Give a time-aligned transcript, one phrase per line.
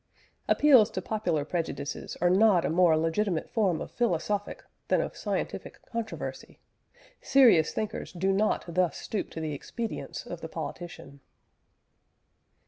[0.47, 5.79] Appeals to popular prejudices are not a more legitimate form of philosophic, than of scientific
[5.85, 6.59] controversy;
[7.21, 11.19] serious thinkers do not thus stoop to the expedients of the politician.